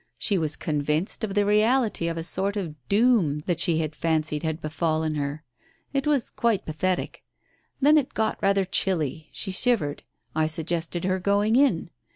[0.17, 4.41] She was convinced of the reality pf a sort of' doom' that she had fancied
[4.41, 5.43] had befallen her.
[5.93, 7.23] It was quite pathetic.
[7.81, 10.01] Then it got rather chilly— she shivered—
[10.35, 11.91] I suggested her going in.